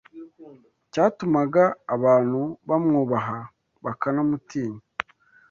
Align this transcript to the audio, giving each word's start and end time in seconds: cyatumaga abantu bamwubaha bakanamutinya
cyatumaga 0.91 1.63
abantu 1.95 2.41
bamwubaha 2.67 3.39
bakanamutinya 3.83 4.81